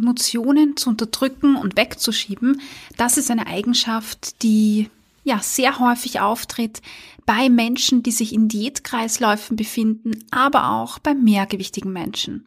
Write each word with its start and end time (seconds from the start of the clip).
Emotionen 0.00 0.76
zu 0.76 0.90
unterdrücken 0.90 1.56
und 1.56 1.76
wegzuschieben, 1.76 2.60
das 2.96 3.18
ist 3.18 3.30
eine 3.30 3.46
Eigenschaft, 3.46 4.42
die 4.42 4.88
ja 5.24 5.40
sehr 5.40 5.78
häufig 5.78 6.20
auftritt 6.20 6.80
bei 7.26 7.48
Menschen, 7.48 8.02
die 8.02 8.10
sich 8.10 8.32
in 8.32 8.48
Diätkreisläufen 8.48 9.56
befinden, 9.56 10.24
aber 10.30 10.70
auch 10.70 10.98
bei 10.98 11.14
mehrgewichtigen 11.14 11.92
Menschen. 11.92 12.46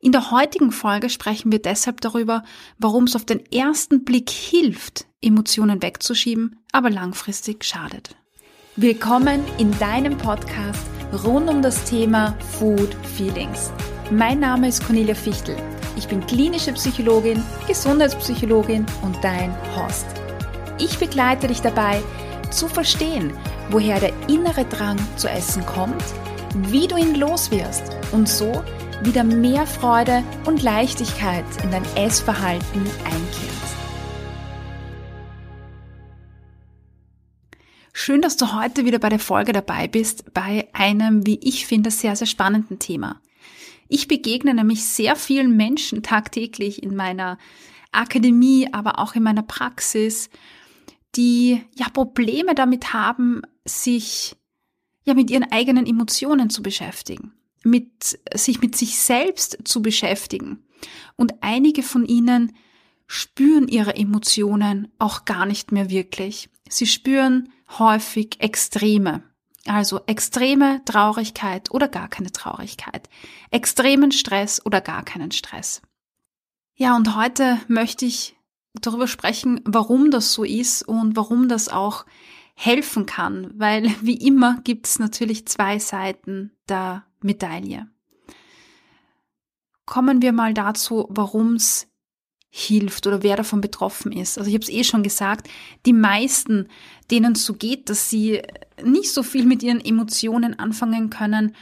In 0.00 0.12
der 0.12 0.30
heutigen 0.30 0.70
Folge 0.70 1.08
sprechen 1.08 1.50
wir 1.50 1.60
deshalb 1.60 2.00
darüber, 2.00 2.44
warum 2.78 3.04
es 3.04 3.16
auf 3.16 3.24
den 3.24 3.44
ersten 3.50 4.04
Blick 4.04 4.30
hilft, 4.30 5.06
Emotionen 5.22 5.82
wegzuschieben, 5.82 6.60
aber 6.72 6.90
langfristig 6.90 7.64
schadet. 7.64 8.14
Willkommen 8.76 9.42
in 9.58 9.76
deinem 9.78 10.18
Podcast 10.18 10.86
rund 11.24 11.48
um 11.48 11.62
das 11.62 11.84
Thema 11.84 12.36
Food 12.58 12.94
Feelings. 13.16 13.72
Mein 14.10 14.40
Name 14.40 14.68
ist 14.68 14.84
Cornelia 14.84 15.14
Fichtel. 15.14 15.56
Ich 15.96 16.08
bin 16.08 16.26
klinische 16.26 16.72
Psychologin, 16.72 17.42
Gesundheitspsychologin 17.68 18.84
und 19.02 19.22
dein 19.22 19.54
Host. 19.76 20.06
Ich 20.78 20.98
begleite 20.98 21.46
dich 21.46 21.60
dabei, 21.60 22.02
zu 22.50 22.68
verstehen, 22.68 23.32
woher 23.70 24.00
der 24.00 24.12
innere 24.28 24.64
Drang 24.64 24.98
zu 25.16 25.28
essen 25.28 25.64
kommt, 25.66 26.02
wie 26.54 26.88
du 26.88 26.96
ihn 26.96 27.14
loswirst 27.14 27.96
und 28.12 28.28
so 28.28 28.62
wieder 29.02 29.24
mehr 29.24 29.66
Freude 29.66 30.22
und 30.46 30.62
Leichtigkeit 30.62 31.44
in 31.62 31.70
dein 31.70 31.84
Essverhalten 31.96 32.82
einkehrt. 33.04 33.54
Schön, 37.92 38.20
dass 38.20 38.36
du 38.36 38.52
heute 38.52 38.84
wieder 38.84 38.98
bei 38.98 39.08
der 39.08 39.18
Folge 39.18 39.52
dabei 39.52 39.88
bist, 39.88 40.34
bei 40.34 40.68
einem, 40.72 41.26
wie 41.26 41.38
ich 41.42 41.66
finde, 41.66 41.90
sehr, 41.90 42.16
sehr 42.16 42.26
spannenden 42.26 42.78
Thema. 42.78 43.20
Ich 43.88 44.08
begegne 44.08 44.54
nämlich 44.54 44.84
sehr 44.84 45.16
vielen 45.16 45.56
Menschen 45.56 46.02
tagtäglich 46.02 46.82
in 46.82 46.96
meiner 46.96 47.38
Akademie, 47.92 48.68
aber 48.72 48.98
auch 48.98 49.14
in 49.14 49.22
meiner 49.22 49.42
Praxis, 49.42 50.30
die 51.16 51.60
ja 51.76 51.88
Probleme 51.90 52.54
damit 52.54 52.92
haben, 52.92 53.42
sich 53.64 54.36
ja 55.04 55.14
mit 55.14 55.30
ihren 55.30 55.50
eigenen 55.52 55.86
Emotionen 55.86 56.50
zu 56.50 56.62
beschäftigen, 56.62 57.32
mit 57.62 58.18
sich 58.34 58.60
mit 58.60 58.76
sich 58.76 58.98
selbst 58.98 59.58
zu 59.64 59.82
beschäftigen. 59.82 60.64
Und 61.16 61.34
einige 61.42 61.82
von 61.82 62.04
ihnen 62.04 62.52
spüren 63.06 63.68
ihre 63.68 63.94
Emotionen 63.96 64.88
auch 64.98 65.24
gar 65.24 65.46
nicht 65.46 65.72
mehr 65.72 65.90
wirklich. 65.90 66.48
Sie 66.68 66.86
spüren 66.86 67.50
häufig 67.78 68.36
Extreme. 68.40 69.22
Also 69.66 70.00
extreme 70.06 70.82
Traurigkeit 70.84 71.70
oder 71.70 71.88
gar 71.88 72.08
keine 72.08 72.30
Traurigkeit, 72.30 73.08
extremen 73.50 74.12
Stress 74.12 74.64
oder 74.64 74.80
gar 74.80 75.04
keinen 75.04 75.30
Stress. 75.30 75.80
Ja, 76.74 76.96
und 76.96 77.16
heute 77.16 77.60
möchte 77.68 78.04
ich 78.04 78.36
darüber 78.74 79.06
sprechen, 79.06 79.60
warum 79.64 80.10
das 80.10 80.32
so 80.32 80.44
ist 80.44 80.82
und 80.82 81.16
warum 81.16 81.48
das 81.48 81.68
auch 81.68 82.04
helfen 82.54 83.06
kann, 83.06 83.52
weil 83.54 83.94
wie 84.02 84.16
immer 84.16 84.60
gibt 84.64 84.86
es 84.86 84.98
natürlich 84.98 85.46
zwei 85.46 85.78
Seiten 85.78 86.52
der 86.68 87.04
Medaille. 87.20 87.88
Kommen 89.86 90.22
wir 90.22 90.32
mal 90.32 90.54
dazu, 90.54 91.06
warum 91.10 91.54
es 91.54 91.88
hilft 92.56 93.04
oder 93.08 93.24
wer 93.24 93.34
davon 93.34 93.60
betroffen 93.60 94.12
ist. 94.12 94.38
Also 94.38 94.48
ich 94.48 94.54
habe 94.54 94.62
es 94.62 94.70
eh 94.70 94.84
schon 94.84 95.02
gesagt, 95.02 95.48
die 95.86 95.92
meisten, 95.92 96.68
denen 97.10 97.32
es 97.32 97.44
so 97.44 97.54
geht, 97.54 97.90
dass 97.90 98.08
sie 98.08 98.42
nicht 98.80 99.10
so 99.10 99.24
viel 99.24 99.44
mit 99.44 99.64
ihren 99.64 99.84
Emotionen 99.84 100.56
anfangen 100.56 101.10
können, 101.10 101.56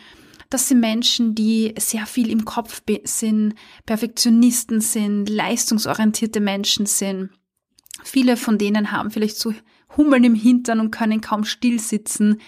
das 0.51 0.69
sind 0.69 0.81
Menschen, 0.81 1.35
die 1.35 1.75
sehr 1.79 2.05
viel 2.05 2.29
im 2.29 2.45
Kopf 2.45 2.83
sind, 3.05 3.55
Perfektionisten 3.87 4.83
sind, 4.83 5.31
leistungsorientierte 5.31 6.41
Menschen 6.41 6.85
sind. 6.85 7.31
Viele 8.05 8.37
von 8.37 8.59
denen 8.59 8.93
haben 8.93 9.11
vielleicht 9.11 9.39
so 9.39 9.55
Hummeln 9.97 10.25
im 10.25 10.35
Hintern 10.35 10.81
und 10.81 10.91
können 10.91 11.23
kaum 11.23 11.45
still 11.45 11.79
sitzen. 11.81 12.39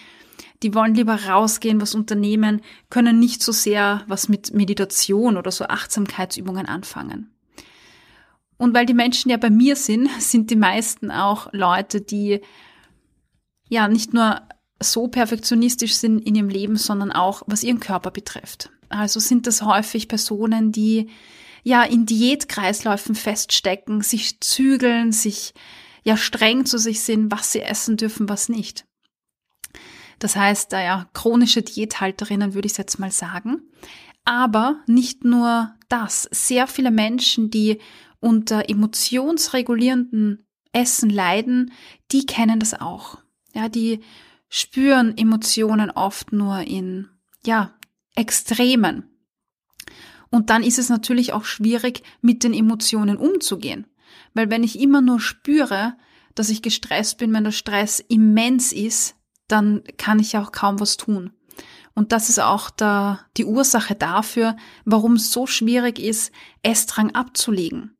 Die 0.61 0.75
wollen 0.75 0.93
lieber 0.93 1.15
rausgehen, 1.15 1.81
was 1.81 1.95
unternehmen, 1.95 2.61
können 2.91 3.17
nicht 3.17 3.41
so 3.41 3.51
sehr 3.51 4.03
was 4.07 4.29
mit 4.29 4.53
Meditation 4.53 5.35
oder 5.35 5.49
so 5.49 5.65
Achtsamkeitsübungen 5.65 6.67
anfangen. 6.67 7.34
Und 8.57 8.73
weil 8.73 8.85
die 8.85 8.93
Menschen 8.93 9.29
ja 9.31 9.37
bei 9.37 9.49
mir 9.49 9.75
sind, 9.75 10.09
sind 10.21 10.49
die 10.49 10.55
meisten 10.55 11.11
auch 11.11 11.47
Leute, 11.51 12.01
die 12.01 12.41
ja 13.69 13.87
nicht 13.87 14.13
nur 14.13 14.41
so 14.81 15.07
perfektionistisch 15.07 15.95
sind 15.95 16.19
in 16.19 16.35
ihrem 16.35 16.49
Leben, 16.49 16.75
sondern 16.75 17.11
auch 17.11 17.43
was 17.47 17.63
ihren 17.63 17.79
Körper 17.79 18.11
betrifft. 18.11 18.69
Also 18.89 19.19
sind 19.19 19.47
das 19.47 19.61
häufig 19.61 20.07
Personen, 20.07 20.71
die 20.71 21.09
ja 21.63 21.83
in 21.83 22.05
Diätkreisläufen 22.05 23.15
feststecken, 23.15 24.01
sich 24.01 24.39
zügeln, 24.41 25.11
sich 25.11 25.53
ja 26.03 26.17
streng 26.17 26.65
zu 26.65 26.77
sich 26.77 27.01
sind, 27.01 27.31
was 27.31 27.51
sie 27.51 27.61
essen 27.61 27.97
dürfen, 27.97 28.29
was 28.29 28.49
nicht. 28.49 28.85
Das 30.19 30.35
heißt, 30.35 30.71
ja, 30.73 31.09
chronische 31.13 31.61
Diäthalterinnen 31.61 32.53
würde 32.53 32.67
ich 32.67 32.77
jetzt 32.77 32.99
mal 32.99 33.11
sagen. 33.11 33.63
Aber 34.23 34.77
nicht 34.87 35.23
nur 35.23 35.73
das. 35.89 36.27
Sehr 36.31 36.67
viele 36.67 36.91
Menschen, 36.91 37.49
die 37.49 37.79
unter 38.25 38.69
emotionsregulierenden 38.69 40.47
Essen 40.71 41.11
leiden, 41.11 41.71
die 42.11 42.25
kennen 42.25 42.59
das 42.59 42.73
auch. 42.73 43.19
Ja, 43.53 43.69
die 43.69 43.99
spüren 44.49 45.15
Emotionen 45.15 45.91
oft 45.91 46.33
nur 46.33 46.61
in, 46.61 47.07
ja, 47.45 47.75
Extremen. 48.15 49.03
Und 50.31 50.49
dann 50.49 50.63
ist 50.63 50.79
es 50.79 50.89
natürlich 50.89 51.33
auch 51.33 51.45
schwierig, 51.45 52.01
mit 52.21 52.43
den 52.43 52.55
Emotionen 52.55 53.17
umzugehen. 53.17 53.85
Weil 54.33 54.49
wenn 54.49 54.63
ich 54.63 54.79
immer 54.79 55.01
nur 55.01 55.19
spüre, 55.19 55.95
dass 56.33 56.49
ich 56.49 56.63
gestresst 56.63 57.19
bin, 57.19 57.31
wenn 57.31 57.43
der 57.43 57.51
Stress 57.51 57.99
immens 57.99 58.73
ist, 58.73 59.15
dann 59.47 59.83
kann 59.97 60.17
ich 60.17 60.35
auch 60.35 60.51
kaum 60.51 60.79
was 60.79 60.97
tun. 60.97 61.31
Und 61.93 62.11
das 62.11 62.29
ist 62.29 62.39
auch 62.39 62.71
der, 62.71 63.19
die 63.37 63.45
Ursache 63.45 63.93
dafür, 63.93 64.57
warum 64.83 65.13
es 65.13 65.31
so 65.31 65.45
schwierig 65.45 65.99
ist, 65.99 66.31
Essdrang 66.63 67.11
abzulegen 67.11 67.94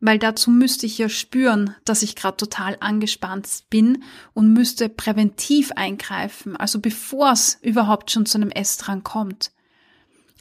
weil 0.00 0.18
dazu 0.18 0.50
müsste 0.50 0.86
ich 0.86 0.98
ja 0.98 1.08
spüren, 1.08 1.74
dass 1.84 2.02
ich 2.02 2.16
gerade 2.16 2.36
total 2.36 2.76
angespannt 2.80 3.64
bin 3.70 4.02
und 4.34 4.52
müsste 4.52 4.88
präventiv 4.88 5.72
eingreifen, 5.72 6.56
also 6.56 6.80
bevor 6.80 7.32
es 7.32 7.58
überhaupt 7.62 8.10
schon 8.10 8.26
zu 8.26 8.38
einem 8.38 8.50
Essdrang 8.50 9.02
kommt. 9.02 9.52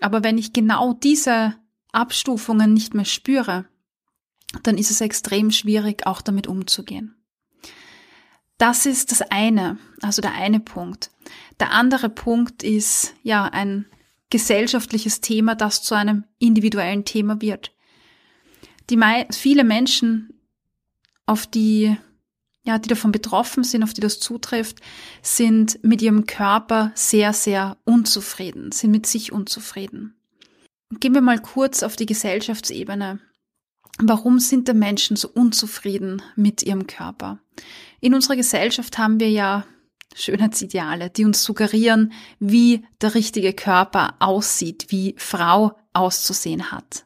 Aber 0.01 0.23
wenn 0.23 0.37
ich 0.37 0.53
genau 0.53 0.93
diese 0.93 1.55
Abstufungen 1.91 2.73
nicht 2.73 2.93
mehr 2.93 3.05
spüre, 3.05 3.65
dann 4.63 4.77
ist 4.77 4.91
es 4.91 5.01
extrem 5.01 5.51
schwierig, 5.51 6.05
auch 6.05 6.21
damit 6.21 6.47
umzugehen. 6.47 7.15
Das 8.57 8.85
ist 8.85 9.11
das 9.11 9.21
eine, 9.21 9.77
also 10.01 10.21
der 10.21 10.33
eine 10.33 10.59
Punkt. 10.59 11.11
Der 11.59 11.71
andere 11.71 12.09
Punkt 12.09 12.63
ist 12.63 13.13
ja 13.23 13.45
ein 13.45 13.85
gesellschaftliches 14.29 15.21
Thema, 15.21 15.55
das 15.55 15.83
zu 15.83 15.95
einem 15.95 16.25
individuellen 16.39 17.05
Thema 17.05 17.41
wird 17.41 17.74
die 18.89 18.99
viele 19.31 19.63
Menschen, 19.63 20.29
auf 21.25 21.47
die, 21.47 21.97
ja, 22.63 22.77
die 22.77 22.89
davon 22.89 23.11
betroffen 23.11 23.63
sind, 23.63 23.83
auf 23.83 23.93
die 23.93 24.01
das 24.01 24.19
zutrifft, 24.19 24.79
sind 25.21 25.83
mit 25.83 26.01
ihrem 26.01 26.25
Körper 26.25 26.91
sehr, 26.95 27.33
sehr 27.33 27.77
unzufrieden, 27.83 28.71
sind 28.71 28.91
mit 28.91 29.05
sich 29.05 29.31
unzufrieden. 29.31 30.15
Gehen 30.99 31.13
wir 31.13 31.21
mal 31.21 31.39
kurz 31.39 31.83
auf 31.83 31.95
die 31.95 32.05
Gesellschaftsebene. 32.05 33.19
Warum 33.97 34.39
sind 34.39 34.67
denn 34.67 34.79
Menschen 34.79 35.15
so 35.15 35.29
unzufrieden 35.29 36.21
mit 36.35 36.63
ihrem 36.63 36.85
Körper? 36.85 37.39
In 38.01 38.13
unserer 38.13 38.35
Gesellschaft 38.35 38.97
haben 38.97 39.19
wir 39.19 39.29
ja 39.29 39.65
Schönheitsideale, 40.13 41.09
die 41.09 41.25
uns 41.25 41.43
suggerieren, 41.43 42.13
wie 42.39 42.85
der 43.01 43.15
richtige 43.15 43.53
Körper 43.53 44.15
aussieht, 44.19 44.87
wie 44.89 45.15
Frau 45.17 45.77
auszusehen 45.93 46.71
hat. 46.71 47.04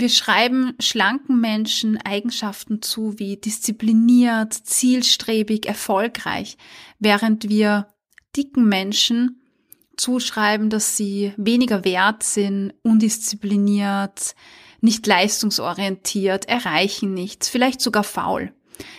Wir 0.00 0.08
schreiben 0.08 0.76
schlanken 0.80 1.42
Menschen 1.42 1.98
Eigenschaften 1.98 2.80
zu 2.80 3.18
wie 3.18 3.36
diszipliniert, 3.36 4.54
zielstrebig, 4.54 5.66
erfolgreich, 5.66 6.56
während 6.98 7.50
wir 7.50 7.86
dicken 8.34 8.66
Menschen 8.66 9.42
zuschreiben, 9.98 10.70
dass 10.70 10.96
sie 10.96 11.34
weniger 11.36 11.84
wert 11.84 12.22
sind, 12.22 12.72
undiszipliniert, 12.82 14.34
nicht 14.80 15.06
leistungsorientiert, 15.06 16.48
erreichen 16.48 17.12
nichts, 17.12 17.50
vielleicht 17.50 17.82
sogar 17.82 18.04
faul. 18.04 18.54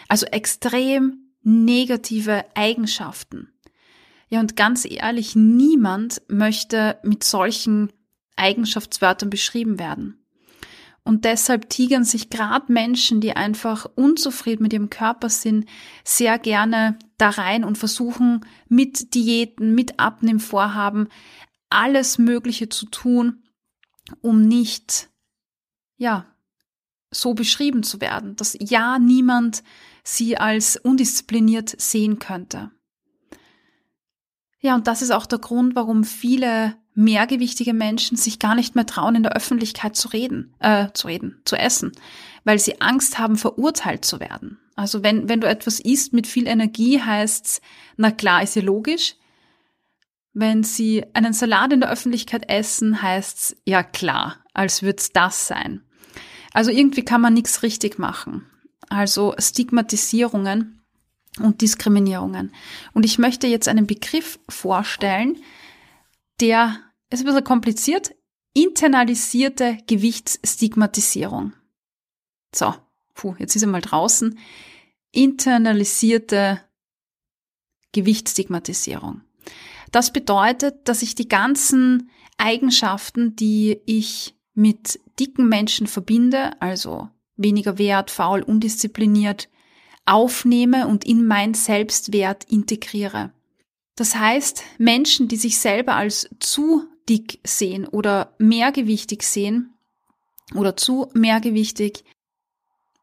Also 0.07 0.27
extrem 0.27 1.31
negative 1.41 2.45
Eigenschaften. 2.53 3.51
Ja, 4.29 4.39
und 4.39 4.55
ganz 4.55 4.85
ehrlich, 4.87 5.35
niemand 5.35 6.21
möchte 6.27 6.99
mit 7.01 7.23
solchen 7.23 7.91
Eigenschaftswörtern 8.35 9.31
beschrieben 9.31 9.79
werden. 9.79 10.20
Und 11.03 11.25
deshalb 11.25 11.69
tigern 11.69 12.03
sich 12.03 12.29
gerade 12.29 12.71
Menschen, 12.71 13.21
die 13.21 13.35
einfach 13.35 13.87
unzufrieden 13.95 14.63
mit 14.63 14.73
ihrem 14.73 14.89
Körper 14.89 15.29
sind, 15.29 15.67
sehr 16.03 16.37
gerne 16.37 16.99
da 17.17 17.29
rein 17.29 17.63
und 17.63 17.77
versuchen 17.77 18.45
mit 18.67 19.15
Diäten, 19.15 19.73
mit 19.73 19.99
Abnehmvorhaben 19.99 21.09
alles 21.69 22.17
Mögliche 22.17 22.69
zu 22.69 22.85
tun, 22.85 23.43
um 24.21 24.41
nicht 24.41 25.09
ja, 25.97 26.25
so 27.11 27.33
beschrieben 27.33 27.83
zu 27.83 28.01
werden, 28.01 28.35
dass 28.35 28.57
ja 28.59 28.97
niemand 28.97 29.63
sie 30.03 30.37
als 30.37 30.77
undiszipliniert 30.77 31.79
sehen 31.79 32.19
könnte. 32.19 32.71
Ja, 34.59 34.75
und 34.75 34.87
das 34.87 35.01
ist 35.01 35.11
auch 35.11 35.25
der 35.25 35.39
Grund, 35.39 35.75
warum 35.75 36.03
viele 36.03 36.75
mehrgewichtige 36.93 37.73
Menschen 37.73 38.17
sich 38.17 38.39
gar 38.39 38.55
nicht 38.55 38.75
mehr 38.75 38.85
trauen, 38.85 39.15
in 39.15 39.23
der 39.23 39.35
Öffentlichkeit 39.35 39.95
zu 39.95 40.09
reden, 40.09 40.53
äh, 40.59 40.87
zu 40.93 41.07
reden, 41.07 41.41
zu 41.45 41.55
essen, 41.55 41.91
weil 42.43 42.59
sie 42.59 42.81
Angst 42.81 43.17
haben, 43.17 43.37
verurteilt 43.37 44.03
zu 44.03 44.19
werden. 44.19 44.59
Also 44.75 45.03
wenn, 45.03 45.29
wenn 45.29 45.41
du 45.41 45.47
etwas 45.47 45.79
isst 45.79 46.13
mit 46.13 46.27
viel 46.27 46.47
Energie, 46.47 47.01
heißt's, 47.01 47.61
na 47.97 48.11
klar, 48.11 48.43
ist 48.43 48.55
ja 48.55 48.61
logisch. 48.61 49.15
Wenn 50.33 50.63
sie 50.63 51.05
einen 51.13 51.33
Salat 51.33 51.73
in 51.73 51.81
der 51.81 51.91
Öffentlichkeit 51.91 52.49
essen, 52.49 53.01
heißt's, 53.01 53.57
ja 53.65 53.83
klar, 53.83 54.37
als 54.53 54.81
würd's 54.81 55.11
das 55.11 55.47
sein. 55.47 55.81
Also 56.53 56.71
irgendwie 56.71 57.03
kann 57.03 57.21
man 57.21 57.33
nichts 57.33 57.63
richtig 57.63 57.99
machen. 57.99 58.45
Also 58.89 59.33
Stigmatisierungen 59.37 60.81
und 61.39 61.61
Diskriminierungen. 61.61 62.53
Und 62.93 63.05
ich 63.05 63.17
möchte 63.17 63.47
jetzt 63.47 63.67
einen 63.67 63.87
Begriff 63.87 64.39
vorstellen, 64.49 65.37
der 66.41 66.79
ist 67.09 67.21
ein 67.21 67.25
bisschen 67.25 67.43
kompliziert. 67.43 68.15
Internalisierte 68.53 69.77
Gewichtsstigmatisierung. 69.87 71.53
So, 72.53 72.73
puh, 73.13 73.35
jetzt 73.39 73.55
ist 73.55 73.61
er 73.61 73.69
mal 73.69 73.81
draußen. 73.81 74.37
Internalisierte 75.11 76.61
Gewichtsstigmatisierung. 77.93 79.21
Das 79.91 80.11
bedeutet, 80.11 80.87
dass 80.87 81.01
ich 81.01 81.15
die 81.15 81.27
ganzen 81.27 82.09
Eigenschaften, 82.37 83.35
die 83.35 83.81
ich 83.85 84.35
mit 84.53 84.99
dicken 85.19 85.47
Menschen 85.47 85.87
verbinde, 85.87 86.59
also 86.61 87.09
weniger 87.35 87.77
wert, 87.77 88.11
faul, 88.11 88.41
undiszipliniert, 88.41 89.49
aufnehme 90.05 90.87
und 90.87 91.05
in 91.05 91.25
mein 91.25 91.53
Selbstwert 91.53 92.45
integriere. 92.45 93.31
Das 94.01 94.15
heißt, 94.15 94.63
Menschen, 94.79 95.27
die 95.27 95.35
sich 95.35 95.59
selber 95.59 95.93
als 95.93 96.27
zu 96.39 96.87
dick 97.07 97.39
sehen 97.43 97.85
oder 97.85 98.33
mehrgewichtig 98.39 99.21
sehen 99.21 99.75
oder 100.55 100.75
zu 100.75 101.11
mehrgewichtig, 101.13 102.03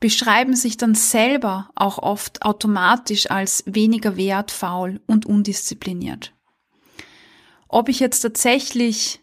beschreiben 0.00 0.56
sich 0.56 0.76
dann 0.76 0.96
selber 0.96 1.70
auch 1.76 1.98
oft 1.98 2.42
automatisch 2.42 3.30
als 3.30 3.62
weniger 3.64 4.16
wert, 4.16 4.50
faul 4.50 5.00
und 5.06 5.24
undiszipliniert. 5.24 6.34
Ob 7.68 7.88
ich 7.88 8.00
jetzt 8.00 8.22
tatsächlich 8.22 9.20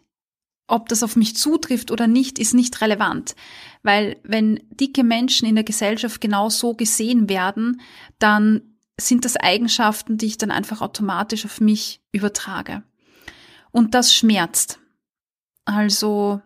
ob 0.68 0.88
das 0.88 1.02
auf 1.02 1.14
mich 1.14 1.36
zutrifft 1.36 1.90
oder 1.90 2.06
nicht, 2.06 2.38
ist 2.38 2.54
nicht 2.54 2.80
relevant. 2.80 3.36
Weil 3.82 4.16
wenn 4.24 4.60
dicke 4.70 5.04
Menschen 5.04 5.46
in 5.46 5.54
der 5.56 5.62
Gesellschaft 5.62 6.22
genau 6.22 6.48
so 6.48 6.72
gesehen 6.74 7.28
werden, 7.28 7.82
dann 8.18 8.75
sind 8.98 9.24
das 9.24 9.36
Eigenschaften, 9.36 10.16
die 10.18 10.26
ich 10.26 10.38
dann 10.38 10.50
einfach 10.50 10.80
automatisch 10.80 11.44
auf 11.44 11.60
mich 11.60 12.00
übertrage. 12.12 12.82
Und 13.70 13.94
das 13.94 14.14
schmerzt. 14.14 14.80
Also 15.64 16.40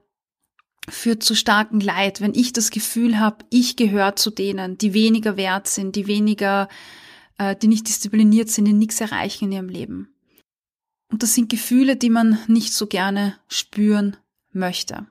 führt 0.89 1.23
zu 1.23 1.35
starken 1.35 1.81
Leid, 1.81 2.21
wenn 2.21 2.35
ich 2.35 2.53
das 2.53 2.71
Gefühl 2.71 3.21
habe, 3.21 3.45
ich 3.51 3.77
gehöre 3.77 4.17
zu 4.17 4.31
denen, 4.31 4.79
die 4.79 4.95
weniger 4.95 5.37
wert 5.37 5.69
sind, 5.69 5.95
die 5.95 6.07
weniger, 6.07 6.69
äh, 7.39 7.55
die 7.55 7.69
nicht 7.69 7.87
diszipliniert 7.87 8.49
sind, 8.49 8.65
die 8.65 8.73
nichts 8.73 9.01
erreichen 9.01 9.45
in 9.45 9.53
ihrem 9.53 9.69
Leben. 9.69 10.15
Und 11.09 11.23
das 11.23 11.35
sind 11.35 11.49
Gefühle, 11.49 11.97
die 11.97 12.11
man 12.11 12.39
nicht 12.47 12.73
so 12.73 12.87
gerne 12.87 13.37
spüren 13.49 14.17
möchte. 14.53 15.07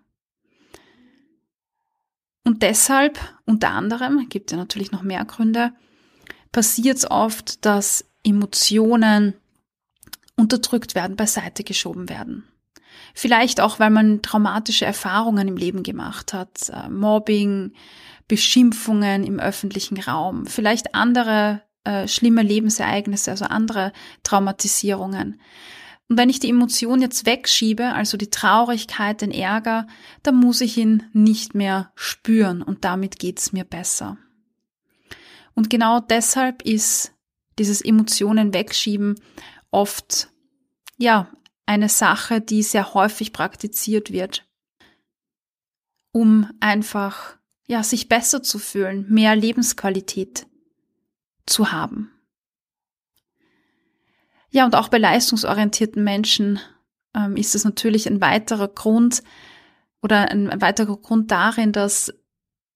Und 2.44 2.64
deshalb, 2.64 3.20
unter 3.46 3.70
anderem, 3.72 4.28
gibt 4.30 4.52
ja 4.52 4.58
natürlich 4.58 4.92
noch 4.92 5.04
mehr 5.04 5.24
Gründe, 5.26 5.74
passiert 6.52 6.98
es 6.98 7.10
oft, 7.10 7.66
dass 7.66 8.06
Emotionen 8.24 9.36
unterdrückt 10.36 10.96
werden, 10.96 11.16
beiseite 11.16 11.64
geschoben 11.64 12.10
werden. 12.10 12.46
Vielleicht 13.14 13.60
auch, 13.62 13.80
weil 13.80 13.90
man 13.90 14.22
traumatische 14.22 14.86
Erfahrungen 14.86 15.48
im 15.48 15.58
Leben 15.58 15.84
gemacht 15.84 16.34
hat, 16.34 16.70
äh, 16.70 16.90
Mobbing, 16.90 17.74
Beschimpfungen 18.28 19.24
im 19.24 19.40
öffentlichen 19.40 20.00
Raum, 20.00 20.46
vielleicht 20.46 20.96
andere 20.96 21.62
äh, 21.84 22.08
schlimme 22.08 22.44
Lebensereignisse, 22.44 23.32
also 23.32 23.46
andere 23.46 23.92
Traumatisierungen. 24.24 25.42
Und 26.08 26.18
wenn 26.18 26.30
ich 26.30 26.40
die 26.40 26.50
Emotion 26.50 27.02
jetzt 27.02 27.26
wegschiebe, 27.26 27.94
also 27.94 28.18
die 28.18 28.30
Traurigkeit, 28.30 29.22
den 29.22 29.32
Ärger, 29.32 29.88
dann 30.24 30.36
muss 30.36 30.62
ich 30.62 30.78
ihn 30.78 31.04
nicht 31.14 31.54
mehr 31.54 31.92
spüren 31.96 32.62
und 32.62 32.84
damit 32.84 33.20
geht's 33.20 33.54
mir 33.54 33.64
besser. 33.64 34.18
Und 35.60 35.70
genau 35.70 36.00
deshalb 36.00 36.62
ist 36.62 37.12
dieses 37.58 37.82
Emotionen 37.82 38.54
wegschieben 38.54 39.20
oft, 39.72 40.30
ja, 40.96 41.30
eine 41.66 41.90
Sache, 41.90 42.40
die 42.40 42.64
sehr 42.64 42.94
häufig 42.94 43.34
praktiziert 43.34 44.14
wird, 44.14 44.48
um 46.14 46.50
einfach, 46.62 47.36
ja, 47.68 47.84
sich 47.84 48.08
besser 48.08 48.42
zu 48.42 48.58
fühlen, 48.58 49.06
mehr 49.10 49.36
Lebensqualität 49.36 50.48
zu 51.46 51.74
haben. 51.74 52.10
Ja, 54.52 54.64
und 54.64 54.76
auch 54.76 54.88
bei 54.88 54.98
leistungsorientierten 54.98 56.02
Menschen 56.02 56.62
ähm, 57.14 57.36
ist 57.36 57.54
es 57.54 57.66
natürlich 57.66 58.08
ein 58.08 58.22
weiterer 58.22 58.70
Grund 58.70 59.24
oder 60.02 60.32
ein, 60.32 60.50
ein 60.50 60.62
weiterer 60.62 60.96
Grund 60.96 61.32
darin, 61.32 61.74
dass 61.74 62.14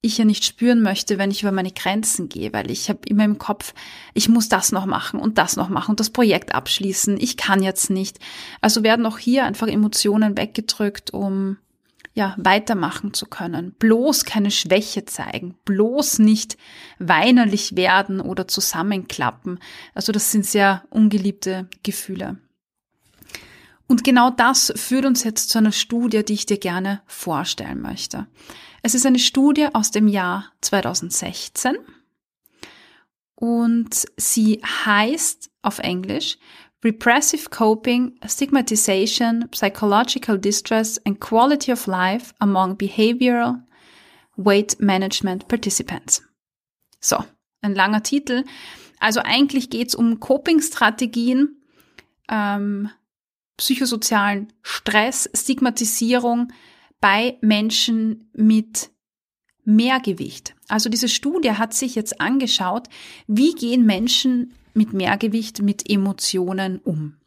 ich 0.03 0.17
ja 0.17 0.25
nicht 0.25 0.43
spüren 0.43 0.81
möchte, 0.81 1.17
wenn 1.17 1.31
ich 1.31 1.43
über 1.43 1.53
meine 1.53 1.71
Grenzen 1.71 2.27
gehe, 2.27 2.51
weil 2.51 2.69
ich 2.69 2.89
habe 2.89 2.99
immer 3.07 3.23
im 3.23 3.37
Kopf, 3.37 3.73
ich 4.13 4.27
muss 4.27 4.49
das 4.49 4.73
noch 4.73 4.85
machen 4.85 5.17
und 5.17 5.37
das 5.37 5.55
noch 5.55 5.69
machen 5.69 5.91
und 5.91 5.99
das 6.01 6.09
Projekt 6.09 6.53
abschließen. 6.53 7.17
Ich 7.19 7.37
kann 7.37 7.63
jetzt 7.63 7.89
nicht. 7.89 8.19
Also 8.59 8.83
werden 8.83 9.05
auch 9.05 9.17
hier 9.17 9.45
einfach 9.45 9.67
Emotionen 9.67 10.37
weggedrückt, 10.37 11.11
um 11.11 11.57
ja, 12.13 12.35
weitermachen 12.37 13.13
zu 13.13 13.25
können. 13.25 13.75
Bloß 13.79 14.25
keine 14.25 14.51
Schwäche 14.51 15.05
zeigen, 15.05 15.55
bloß 15.63 16.19
nicht 16.19 16.57
weinerlich 16.99 17.77
werden 17.77 18.19
oder 18.19 18.47
zusammenklappen. 18.47 19.57
Also 19.95 20.11
das 20.11 20.31
sind 20.31 20.45
sehr 20.45 20.83
ungeliebte 20.89 21.69
Gefühle. 21.81 22.37
Und 23.87 24.03
genau 24.03 24.29
das 24.31 24.73
führt 24.75 25.05
uns 25.05 25.23
jetzt 25.23 25.49
zu 25.49 25.59
einer 25.59 25.71
Studie, 25.71 26.25
die 26.25 26.33
ich 26.33 26.45
dir 26.45 26.57
gerne 26.57 27.01
vorstellen 27.05 27.81
möchte. 27.81 28.27
Es 28.85 28.93
ist 28.93 29.05
eine 29.05 29.19
Studie 29.19 29.69
aus 29.71 29.91
dem 29.91 30.09
Jahr 30.09 30.51
2016 30.59 31.77
und 33.35 34.05
sie 34.17 34.61
heißt 34.61 35.49
auf 35.61 35.79
Englisch 35.79 36.37
repressive 36.83 37.49
coping, 37.49 38.19
stigmatization, 38.27 39.47
psychological 39.51 40.37
distress 40.37 40.99
and 41.05 41.21
quality 41.21 41.71
of 41.71 41.87
life 41.87 42.33
among 42.39 42.77
behavioral 42.77 43.63
weight 44.35 44.77
management 44.81 45.47
participants. 45.47 46.21
So, 46.99 47.23
ein 47.61 47.75
langer 47.75 48.03
Titel. 48.03 48.43
Also 48.99 49.21
eigentlich 49.23 49.69
geht 49.69 49.87
es 49.87 49.95
um 49.95 50.19
Coping-Strategien, 50.19 51.55
ähm, 52.27 52.89
psychosozialen 53.55 54.51
Stress, 54.61 55.29
Stigmatisierung 55.33 56.51
bei 57.03 57.37
Menschen 57.41 58.29
mit 58.31 58.89
Mehrgewicht. 59.65 60.55
Also 60.69 60.89
diese 60.89 61.09
Studie 61.09 61.51
hat 61.51 61.73
sich 61.73 61.95
jetzt 61.95 62.21
angeschaut, 62.21 62.87
wie 63.27 63.51
gehen 63.51 63.85
Menschen 63.85 64.53
mit 64.73 64.93
Mehrgewicht, 64.93 65.61
mit 65.61 65.89
Emotionen 65.89 66.79
um. 66.79 67.17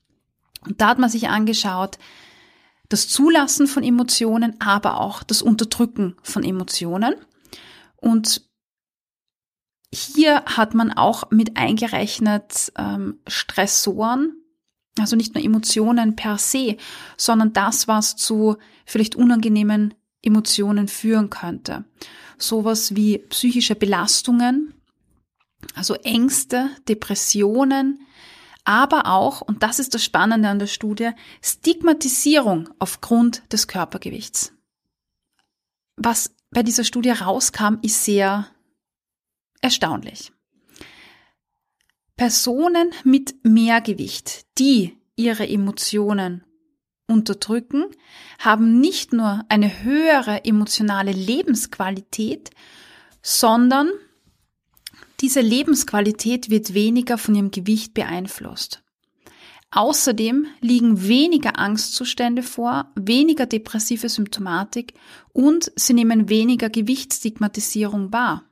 Und 0.63 0.81
da 0.81 0.89
hat 0.89 0.99
man 0.99 1.11
sich 1.11 1.29
angeschaut, 1.29 1.99
das 2.89 3.09
Zulassen 3.09 3.67
von 3.67 3.83
Emotionen, 3.83 4.59
aber 4.63 4.99
auch 4.99 5.23
das 5.23 5.43
Unterdrücken 5.43 6.17
von 6.23 6.43
Emotionen. 6.43 7.15
Und 7.97 8.49
hier 9.93 10.43
hat 10.47 10.73
man 10.73 10.91
auch 10.91 11.31
mit 11.31 11.59
eingerechnet 11.59 12.73
ähm, 12.79 13.21
Stressoren, 13.27 14.43
also 14.99 15.17
nicht 15.17 15.35
nur 15.35 15.45
Emotionen 15.45 16.17
per 16.17 16.39
se, 16.39 16.77
sondern 17.17 17.53
das, 17.53 17.89
was 17.89 18.17
zu 18.17 18.57
vielleicht 18.85 19.15
unangenehmen 19.15 19.95
Emotionen 20.23 20.89
führen 20.89 21.31
könnte. 21.31 21.85
Sowas 22.39 22.97
wie 22.97 23.19
psychische 23.19 23.75
Belastungen, 23.75 24.75
also 25.75 25.95
Ängste, 25.95 26.71
Depressionen, 26.89 28.01
aber 28.65 29.07
auch, 29.07 29.43
und 29.43 29.63
das 29.63 29.79
ist 29.79 29.95
das 29.95 30.05
Spannende 30.05 30.49
an 30.49 30.59
der 30.59 30.67
Studie, 30.67 31.11
Stigmatisierung 31.41 32.69
aufgrund 32.79 33.43
des 33.53 33.69
Körpergewichts. 33.69 34.53
Was 35.97 36.35
bei 36.51 36.63
dieser 36.63 36.85
Studie 36.85 37.11
rauskam, 37.11 37.77
ist 37.83 38.05
sehr 38.05 38.49
erstaunlich. 39.61 40.33
Personen 42.17 42.93
mit 43.05 43.35
Mehrgewicht, 43.45 44.47
die 44.59 44.97
ihre 45.17 45.47
Emotionen 45.47 46.45
unterdrücken, 47.07 47.85
haben 48.39 48.81
nicht 48.81 49.13
nur 49.13 49.45
eine 49.49 49.85
höhere 49.85 50.45
emotionale 50.45 51.13
Lebensqualität, 51.13 52.51
sondern 53.23 53.91
diese 55.21 55.41
Lebensqualität 55.41 56.49
wird 56.51 56.73
weniger 56.73 57.19
von 57.19 57.35
ihrem 57.35 57.51
Gewicht 57.51 57.93
beeinflusst. 57.93 58.83
Außerdem 59.71 60.47
liegen 60.61 61.07
weniger 61.07 61.59
Angstzustände 61.59 62.43
vor, 62.43 62.93
weniger 62.95 63.47
depressive 63.47 64.09
Symptomatik 64.09 64.95
und 65.33 65.71
sie 65.77 65.93
nehmen 65.93 66.29
weniger 66.31 66.71
Gewichtsstigmatisierung 66.71 68.13
wahr. 68.13 68.45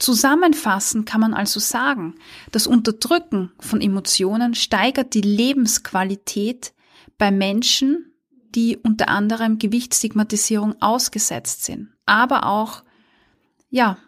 Zusammenfassend 0.00 1.04
kann 1.04 1.20
man 1.20 1.34
also 1.34 1.60
sagen, 1.60 2.14
das 2.52 2.66
Unterdrücken 2.66 3.52
von 3.60 3.82
Emotionen 3.82 4.54
steigert 4.54 5.12
die 5.12 5.20
Lebensqualität 5.20 6.72
bei 7.18 7.30
Menschen, 7.30 8.14
die 8.54 8.78
unter 8.78 9.08
anderem 9.08 9.58
Gewichtsstigmatisierung 9.58 10.80
ausgesetzt 10.80 11.64
sind, 11.64 11.90
aber 12.06 12.46
auch, 12.46 12.82
ja, 13.68 13.98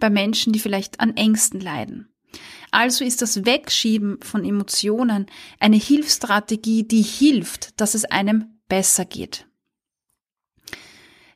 bei 0.00 0.10
Menschen, 0.10 0.52
die 0.52 0.58
vielleicht 0.58 0.98
an 0.98 1.16
Ängsten 1.16 1.60
leiden. 1.60 2.12
Also 2.72 3.04
ist 3.04 3.22
das 3.22 3.44
Wegschieben 3.44 4.18
von 4.20 4.44
Emotionen 4.44 5.26
eine 5.60 5.76
Hilfsstrategie, 5.76 6.82
die 6.82 7.02
hilft, 7.02 7.80
dass 7.80 7.94
es 7.94 8.04
einem 8.04 8.58
besser 8.68 9.04
geht. 9.04 9.46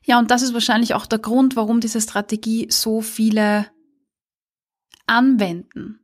Ja, 0.09 0.17
und 0.17 0.31
das 0.31 0.41
ist 0.41 0.55
wahrscheinlich 0.55 0.95
auch 0.95 1.05
der 1.05 1.19
Grund, 1.19 1.55
warum 1.55 1.81
diese 1.81 2.01
Strategie 2.01 2.65
so 2.71 3.01
viele 3.01 3.67
anwenden. 5.05 5.99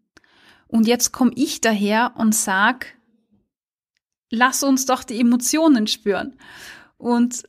Und 0.68 0.86
jetzt 0.86 1.12
komme 1.12 1.32
ich 1.34 1.60
daher 1.60 2.14
und 2.16 2.36
sag, 2.36 2.94
lass 4.30 4.62
uns 4.62 4.86
doch 4.86 5.04
die 5.04 5.20
Emotionen 5.20 5.88
spüren. 5.88 6.38
Und 6.98 7.46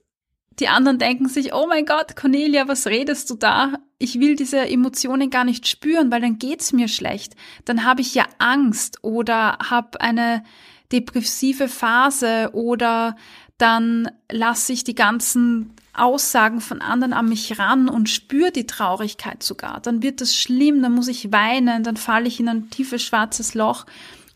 die 0.58 0.68
anderen 0.68 0.98
denken 0.98 1.28
sich, 1.28 1.52
oh 1.52 1.66
mein 1.66 1.84
Gott, 1.84 2.16
Cornelia, 2.16 2.66
was 2.68 2.86
redest 2.86 3.28
du 3.28 3.34
da? 3.34 3.74
Ich 3.98 4.18
will 4.18 4.34
diese 4.34 4.66
Emotionen 4.66 5.28
gar 5.28 5.44
nicht 5.44 5.68
spüren, 5.68 6.10
weil 6.10 6.22
dann 6.22 6.38
geht's 6.38 6.72
mir 6.72 6.88
schlecht. 6.88 7.36
Dann 7.66 7.84
habe 7.84 8.00
ich 8.00 8.14
ja 8.14 8.24
Angst 8.38 9.04
oder 9.04 9.58
habe 9.58 10.00
eine 10.00 10.42
depressive 10.90 11.68
Phase 11.68 12.48
oder 12.54 13.14
dann 13.58 14.10
lasse 14.32 14.72
ich 14.72 14.84
die 14.84 14.94
ganzen 14.94 15.74
Aussagen 15.98 16.60
von 16.60 16.80
anderen 16.80 17.12
an 17.12 17.28
mich 17.28 17.58
ran 17.58 17.88
und 17.88 18.08
spüre 18.08 18.52
die 18.52 18.66
Traurigkeit 18.66 19.42
sogar. 19.42 19.80
Dann 19.80 20.02
wird 20.02 20.20
es 20.20 20.36
schlimm, 20.36 20.82
dann 20.82 20.94
muss 20.94 21.08
ich 21.08 21.32
weinen, 21.32 21.82
dann 21.82 21.96
falle 21.96 22.28
ich 22.28 22.40
in 22.40 22.48
ein 22.48 22.70
tiefes 22.70 23.02
schwarzes 23.02 23.54
Loch. 23.54 23.86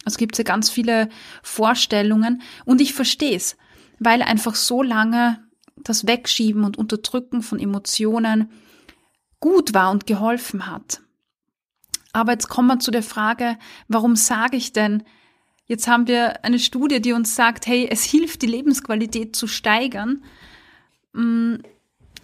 Es 0.04 0.16
gibt 0.16 0.38
ja 0.38 0.44
ganz 0.44 0.70
viele 0.70 1.08
Vorstellungen 1.42 2.42
und 2.64 2.80
ich 2.80 2.94
verstehe 2.94 3.36
es, 3.36 3.56
weil 3.98 4.22
einfach 4.22 4.54
so 4.54 4.82
lange 4.82 5.38
das 5.76 6.06
Wegschieben 6.06 6.64
und 6.64 6.78
Unterdrücken 6.78 7.42
von 7.42 7.58
Emotionen 7.58 8.50
gut 9.40 9.74
war 9.74 9.90
und 9.90 10.06
geholfen 10.06 10.66
hat. 10.66 11.00
Aber 12.12 12.32
jetzt 12.32 12.48
kommen 12.48 12.68
wir 12.68 12.80
zu 12.80 12.90
der 12.90 13.02
Frage, 13.02 13.56
warum 13.88 14.16
sage 14.16 14.56
ich 14.56 14.72
denn, 14.72 15.04
jetzt 15.66 15.86
haben 15.86 16.08
wir 16.08 16.44
eine 16.44 16.58
Studie, 16.58 17.00
die 17.00 17.12
uns 17.12 17.34
sagt, 17.36 17.66
hey, 17.66 17.88
es 17.90 18.02
hilft, 18.02 18.42
die 18.42 18.46
Lebensqualität 18.46 19.36
zu 19.36 19.46
steigern. 19.46 20.22
Mm, 21.12 21.56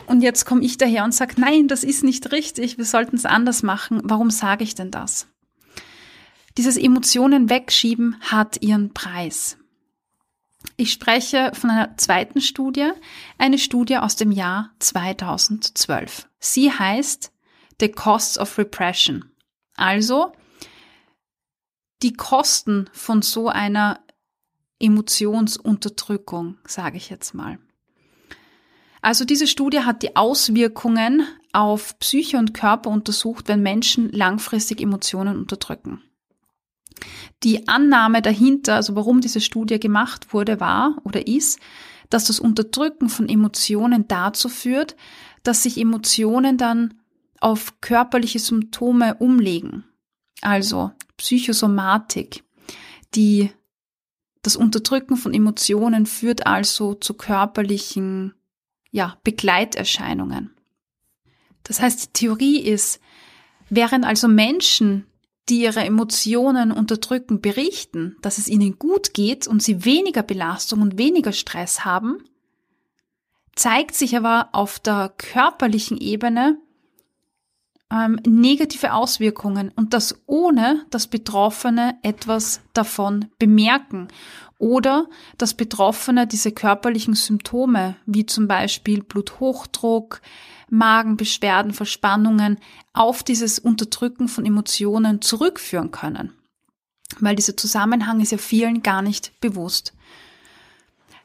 und 0.06 0.20
jetzt 0.22 0.44
komme 0.44 0.62
ich 0.62 0.78
daher 0.78 1.04
und 1.04 1.12
sage, 1.12 1.34
nein, 1.38 1.68
das 1.68 1.82
ist 1.82 2.04
nicht 2.04 2.32
richtig, 2.32 2.78
wir 2.78 2.84
sollten 2.84 3.16
es 3.16 3.24
anders 3.24 3.62
machen. 3.62 4.00
Warum 4.04 4.30
sage 4.30 4.64
ich 4.64 4.74
denn 4.74 4.90
das? 4.90 5.26
Dieses 6.56 6.76
Emotionen 6.76 7.50
wegschieben 7.50 8.16
hat 8.20 8.62
ihren 8.62 8.94
Preis. 8.94 9.58
Ich 10.76 10.92
spreche 10.92 11.52
von 11.54 11.70
einer 11.70 11.96
zweiten 11.96 12.40
Studie, 12.40 12.90
eine 13.38 13.58
Studie 13.58 13.98
aus 13.98 14.16
dem 14.16 14.30
Jahr 14.30 14.74
2012. 14.78 16.28
Sie 16.38 16.72
heißt 16.72 17.32
The 17.80 17.90
Costs 17.90 18.38
of 18.38 18.58
Repression. 18.58 19.30
Also 19.74 20.32
die 22.02 22.12
Kosten 22.12 22.88
von 22.92 23.22
so 23.22 23.48
einer 23.48 24.00
Emotionsunterdrückung, 24.78 26.58
sage 26.66 26.98
ich 26.98 27.08
jetzt 27.08 27.34
mal. 27.34 27.58
Also 29.06 29.24
diese 29.24 29.46
Studie 29.46 29.82
hat 29.82 30.02
die 30.02 30.16
Auswirkungen 30.16 31.28
auf 31.52 31.96
Psyche 32.00 32.38
und 32.38 32.54
Körper 32.54 32.90
untersucht, 32.90 33.46
wenn 33.46 33.62
Menschen 33.62 34.10
langfristig 34.10 34.80
Emotionen 34.80 35.36
unterdrücken. 35.36 36.02
Die 37.44 37.68
Annahme 37.68 38.20
dahinter, 38.20 38.74
also 38.74 38.96
warum 38.96 39.20
diese 39.20 39.40
Studie 39.40 39.78
gemacht 39.78 40.34
wurde, 40.34 40.58
war 40.58 40.96
oder 41.04 41.28
ist, 41.28 41.60
dass 42.10 42.24
das 42.24 42.40
Unterdrücken 42.40 43.08
von 43.08 43.28
Emotionen 43.28 44.08
dazu 44.08 44.48
führt, 44.48 44.96
dass 45.44 45.62
sich 45.62 45.78
Emotionen 45.78 46.58
dann 46.58 46.94
auf 47.38 47.80
körperliche 47.80 48.40
Symptome 48.40 49.14
umlegen. 49.20 49.84
Also 50.40 50.90
Psychosomatik. 51.16 52.42
Die, 53.14 53.52
das 54.42 54.56
Unterdrücken 54.56 55.16
von 55.16 55.32
Emotionen 55.32 56.06
führt 56.06 56.48
also 56.48 56.94
zu 56.94 57.14
körperlichen, 57.14 58.34
ja, 58.90 59.18
Begleiterscheinungen. 59.24 60.54
Das 61.62 61.80
heißt, 61.80 62.08
die 62.08 62.12
Theorie 62.12 62.60
ist, 62.60 63.00
während 63.68 64.04
also 64.04 64.28
Menschen 64.28 65.06
die 65.48 65.62
ihre 65.62 65.84
Emotionen 65.84 66.72
unterdrücken, 66.72 67.40
berichten, 67.40 68.16
dass 68.20 68.38
es 68.38 68.48
ihnen 68.48 68.78
gut 68.78 69.14
geht 69.14 69.46
und 69.46 69.62
sie 69.62 69.84
weniger 69.84 70.22
Belastung 70.22 70.82
und 70.82 70.98
weniger 70.98 71.32
Stress 71.32 71.84
haben, 71.84 72.24
zeigt 73.54 73.94
sich 73.94 74.16
aber 74.16 74.48
auf 74.52 74.78
der 74.78 75.12
körperlichen 75.16 75.98
Ebene 75.98 76.58
ähm, 77.90 78.18
negative 78.26 78.92
Auswirkungen 78.92 79.72
und 79.76 79.94
das 79.94 80.20
ohne 80.26 80.84
dass 80.90 81.06
Betroffene 81.06 81.98
etwas 82.02 82.60
davon 82.72 83.26
bemerken 83.38 84.08
oder 84.58 85.08
dass 85.38 85.54
Betroffene 85.54 86.26
diese 86.26 86.52
körperlichen 86.52 87.14
Symptome 87.14 87.96
wie 88.06 88.26
zum 88.26 88.48
Beispiel 88.48 89.02
Bluthochdruck, 89.02 90.20
Magenbeschwerden, 90.68 91.72
Verspannungen 91.72 92.58
auf 92.92 93.22
dieses 93.22 93.58
Unterdrücken 93.58 94.28
von 94.28 94.44
Emotionen 94.44 95.22
zurückführen 95.22 95.90
können. 95.90 96.32
Weil 97.20 97.36
dieser 97.36 97.56
Zusammenhang 97.56 98.20
ist 98.20 98.32
ja 98.32 98.38
vielen 98.38 98.82
gar 98.82 99.00
nicht 99.02 99.38
bewusst. 99.40 99.92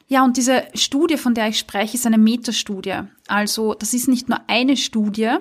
Ja, 0.06 0.24
und 0.24 0.36
diese 0.36 0.64
Studie, 0.74 1.16
von 1.16 1.34
der 1.34 1.48
ich 1.48 1.58
spreche, 1.58 1.96
ist 1.96 2.06
eine 2.06 2.18
Metastudie. 2.18 3.00
Also 3.26 3.74
das 3.74 3.94
ist 3.94 4.08
nicht 4.08 4.28
nur 4.28 4.38
eine 4.46 4.76
Studie 4.76 5.38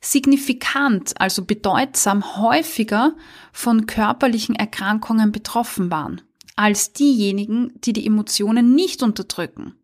signifikant, 0.01 1.21
also 1.21 1.45
bedeutsam 1.45 2.37
häufiger 2.37 3.15
von 3.53 3.87
körperlichen 3.87 4.55
Erkrankungen 4.55 5.33
betroffen 5.33 5.91
waren, 5.91 6.23
als 6.57 6.93
diejenigen, 6.93 7.73
die 7.83 7.93
die 7.93 8.07
Emotionen 8.07 8.75
nicht 8.75 9.03
unterdrücken. 9.03 9.75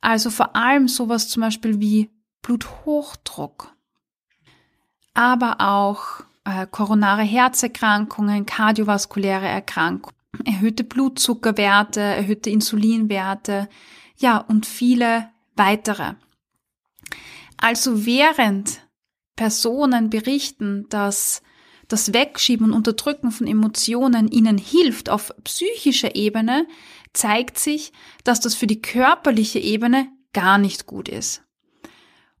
Also 0.00 0.30
vor 0.30 0.56
allem 0.56 0.88
sowas 0.88 1.28
zum 1.28 1.42
Beispiel 1.42 1.80
wie 1.80 2.10
Bluthochdruck, 2.42 3.74
aber 5.14 5.60
auch 5.60 6.24
äh, 6.44 6.66
koronare 6.66 7.22
Herzerkrankungen, 7.22 8.46
kardiovaskuläre 8.46 9.46
Erkrankungen 9.46 10.16
erhöhte 10.44 10.84
Blutzuckerwerte, 10.84 12.00
erhöhte 12.00 12.50
Insulinwerte, 12.50 13.68
ja, 14.18 14.38
und 14.38 14.66
viele 14.66 15.30
weitere. 15.54 16.14
Also 17.56 18.04
während 18.04 18.80
Personen 19.34 20.10
berichten, 20.10 20.86
dass 20.88 21.42
das 21.88 22.12
Wegschieben 22.12 22.66
und 22.66 22.72
Unterdrücken 22.72 23.30
von 23.30 23.46
Emotionen 23.46 24.28
ihnen 24.28 24.58
hilft 24.58 25.08
auf 25.08 25.32
psychischer 25.44 26.14
Ebene, 26.16 26.66
zeigt 27.12 27.58
sich, 27.58 27.92
dass 28.24 28.40
das 28.40 28.54
für 28.54 28.66
die 28.66 28.82
körperliche 28.82 29.58
Ebene 29.58 30.08
gar 30.32 30.58
nicht 30.58 30.86
gut 30.86 31.08
ist. 31.08 31.42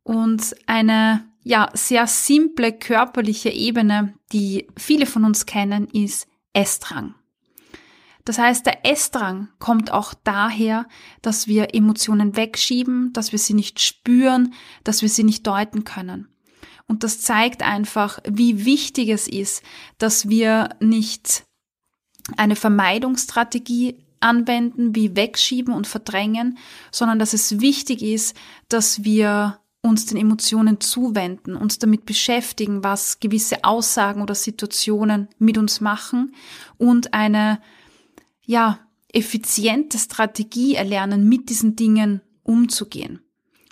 Und 0.02 0.54
eine 0.66 1.26
ja 1.42 1.68
sehr 1.74 2.06
simple 2.06 2.72
körperliche 2.72 3.50
Ebene, 3.50 4.14
die 4.32 4.66
viele 4.76 5.06
von 5.06 5.24
uns 5.24 5.46
kennen, 5.46 5.88
ist 5.88 6.28
Essdrang. 6.52 7.14
Das 8.24 8.38
heißt, 8.38 8.66
der 8.66 8.84
Essdrang 8.84 9.48
kommt 9.60 9.92
auch 9.92 10.12
daher, 10.24 10.88
dass 11.22 11.46
wir 11.46 11.74
Emotionen 11.74 12.34
wegschieben, 12.36 13.12
dass 13.12 13.30
wir 13.30 13.38
sie 13.38 13.54
nicht 13.54 13.80
spüren, 13.80 14.52
dass 14.82 15.02
wir 15.02 15.08
sie 15.08 15.22
nicht 15.22 15.46
deuten 15.46 15.84
können. 15.84 16.28
Und 16.88 17.02
das 17.02 17.20
zeigt 17.20 17.62
einfach, 17.62 18.20
wie 18.28 18.64
wichtig 18.64 19.08
es 19.08 19.26
ist, 19.26 19.62
dass 19.98 20.28
wir 20.28 20.70
nicht 20.80 21.44
eine 22.36 22.56
Vermeidungsstrategie 22.56 23.96
anwenden, 24.20 24.94
wie 24.94 25.14
wegschieben 25.16 25.74
und 25.74 25.86
verdrängen, 25.86 26.58
sondern 26.90 27.18
dass 27.18 27.32
es 27.32 27.60
wichtig 27.60 28.02
ist, 28.02 28.36
dass 28.68 29.04
wir 29.04 29.60
uns 29.82 30.06
den 30.06 30.16
Emotionen 30.16 30.80
zuwenden, 30.80 31.56
uns 31.56 31.78
damit 31.78 32.06
beschäftigen, 32.06 32.82
was 32.82 33.20
gewisse 33.20 33.64
Aussagen 33.64 34.20
oder 34.20 34.34
Situationen 34.34 35.28
mit 35.38 35.58
uns 35.58 35.80
machen 35.80 36.34
und 36.76 37.14
eine 37.14 37.60
ja, 38.44 38.80
effiziente 39.12 39.98
Strategie 39.98 40.74
erlernen, 40.74 41.28
mit 41.28 41.48
diesen 41.48 41.76
Dingen 41.76 42.20
umzugehen. 42.42 43.20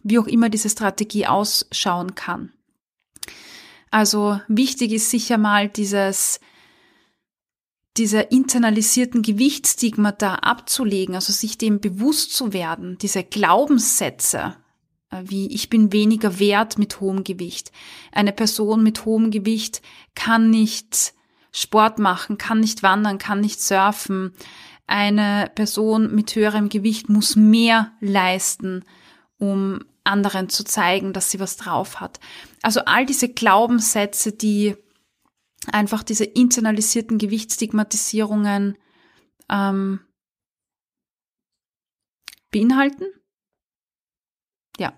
Wie 0.03 0.19
auch 0.19 0.27
immer 0.27 0.49
diese 0.49 0.69
Strategie 0.69 1.27
ausschauen 1.27 2.15
kann. 2.15 2.54
Also 3.95 4.41
wichtig 4.49 4.91
ist 4.91 5.09
sicher 5.09 5.39
mal 5.39 5.69
dieses, 5.69 6.41
diese 7.97 8.23
internalisierten 8.23 9.23
Gewichtsstigmata 9.23 10.35
abzulegen, 10.35 11.15
also 11.15 11.33
sich 11.33 11.59
dem 11.59 11.79
bewusst 11.79 12.35
zu 12.35 12.53
werden, 12.53 12.99
diese 12.99 13.23
Glaubenssätze, 13.23 14.57
äh, 15.11 15.23
wie 15.23 15.47
ich 15.55 15.71
bin 15.71 15.93
weniger 15.93 16.41
wert 16.41 16.77
mit 16.77 17.01
hohem 17.01 17.23
Gewicht. 17.23 17.71
Eine 18.11 18.33
Person 18.33 18.83
mit 18.83 19.05
hohem 19.05 19.31
Gewicht 19.31 19.81
kann 20.17 20.51
nicht 20.51 21.15
Sport 21.53 22.01
machen, 22.01 22.37
kann 22.37 22.59
nicht 22.59 22.83
wandern, 22.83 23.19
kann 23.19 23.41
nicht 23.41 23.61
surfen. 23.61 24.35
Eine 24.89 25.53
Person 25.55 26.13
mit 26.13 26.35
höherem 26.35 26.69
Gewicht 26.69 27.09
muss 27.09 27.37
mehr 27.37 27.93
leisten, 28.01 28.85
um 29.39 29.85
anderen 30.05 30.49
zu 30.49 30.65
zeigen, 30.65 31.13
dass 31.13 31.31
sie 31.31 31.41
was 31.41 31.57
drauf 31.57 32.01
hat. 32.01 32.21
Also 32.63 32.81
all 32.85 33.07
diese 33.07 33.29
Glaubenssätze, 33.29 34.33
die 34.33 34.77
einfach 35.73 36.03
diese 36.03 36.25
internalisierten 36.25 37.19
Gewichtsstigmatisierungen 37.19 38.77
ähm, 39.51 40.01
beinhalten. 42.51 43.07
Ja, 44.79 44.93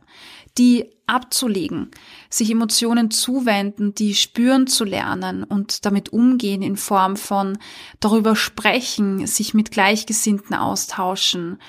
die 0.59 0.91
abzulegen, 1.07 1.91
sich 2.31 2.51
Emotionen 2.51 3.11
zuwenden, 3.11 3.95
die 3.95 4.15
spüren 4.15 4.67
zu 4.67 4.85
lernen 4.85 5.45
und 5.45 5.85
damit 5.85 6.13
umgehen 6.13 6.63
in 6.63 6.77
Form 6.77 7.17
von 7.17 7.59
darüber 8.01 8.35
sprechen, 8.35 9.27
sich 9.27 9.53
mit 9.53 9.71
Gleichgesinnten 9.71 10.57
austauschen, 10.57 11.61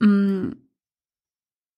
mm, 0.00 0.52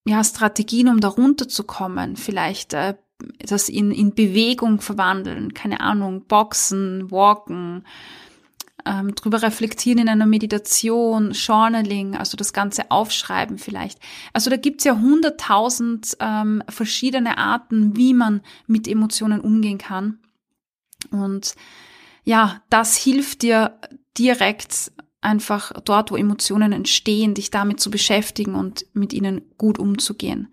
ja, 0.06 0.22
Strategien, 0.22 0.88
um 0.88 1.00
darunter 1.00 1.48
zu 1.48 1.64
kommen, 1.64 2.16
vielleicht 2.16 2.74
äh, 2.74 2.94
das 3.40 3.68
in, 3.68 3.90
in 3.90 4.14
Bewegung 4.14 4.80
verwandeln, 4.80 5.52
keine 5.52 5.80
Ahnung, 5.80 6.26
Boxen, 6.26 7.10
Walken, 7.10 7.84
ähm, 8.84 9.14
drüber 9.16 9.42
reflektieren 9.42 9.98
in 9.98 10.08
einer 10.08 10.26
Meditation, 10.26 11.32
Journaling, 11.32 12.14
also 12.14 12.36
das 12.36 12.52
Ganze 12.52 12.90
aufschreiben 12.90 13.58
vielleicht. 13.58 13.98
Also 14.32 14.48
da 14.48 14.56
gibt's 14.56 14.84
ja 14.84 14.96
hunderttausend 14.96 16.16
ähm, 16.20 16.62
verschiedene 16.68 17.36
Arten, 17.36 17.96
wie 17.96 18.14
man 18.14 18.42
mit 18.68 18.86
Emotionen 18.86 19.40
umgehen 19.40 19.78
kann. 19.78 20.20
Und 21.10 21.56
ja, 22.22 22.62
das 22.70 22.96
hilft 22.96 23.42
dir 23.42 23.78
direkt 24.16 24.92
einfach 25.20 25.72
dort, 25.84 26.10
wo 26.10 26.16
Emotionen 26.16 26.72
entstehen, 26.72 27.34
dich 27.34 27.50
damit 27.50 27.80
zu 27.80 27.90
beschäftigen 27.90 28.54
und 28.54 28.86
mit 28.92 29.12
ihnen 29.12 29.42
gut 29.58 29.78
umzugehen. 29.78 30.52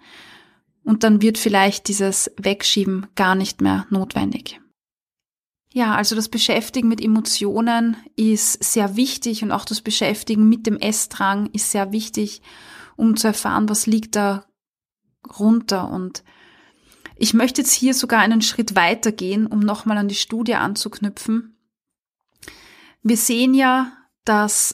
Und 0.83 1.03
dann 1.03 1.21
wird 1.21 1.37
vielleicht 1.37 1.87
dieses 1.87 2.31
Wegschieben 2.37 3.07
gar 3.15 3.35
nicht 3.35 3.61
mehr 3.61 3.85
notwendig. 3.89 4.59
Ja, 5.71 5.95
also 5.95 6.15
das 6.15 6.29
Beschäftigen 6.29 6.87
mit 6.87 7.01
Emotionen 7.01 7.97
ist 8.15 8.63
sehr 8.63 8.95
wichtig 8.95 9.43
und 9.43 9.51
auch 9.51 9.65
das 9.65 9.81
Beschäftigen 9.81 10.47
mit 10.47 10.67
dem 10.67 10.77
Essdrang 10.77 11.49
ist 11.51 11.71
sehr 11.71 11.91
wichtig, 11.91 12.43
um 12.95 13.17
zu 13.17 13.27
erfahren, 13.27 13.69
was 13.69 13.87
liegt 13.87 14.15
da 14.15 14.45
runter. 15.39 15.89
Und 15.89 16.23
ich 17.15 17.33
möchte 17.33 17.61
jetzt 17.61 17.73
hier 17.73 17.95
sogar 17.95 18.19
einen 18.19 18.43
Schritt 18.43 18.75
weiter 18.75 19.11
gehen, 19.11 19.47
um 19.47 19.61
nochmal 19.61 19.97
an 19.97 20.07
die 20.07 20.15
Studie 20.15 20.55
anzuknüpfen. 20.55 21.57
Wir 23.01 23.17
sehen 23.17 23.55
ja, 23.55 23.91
dass, 24.25 24.73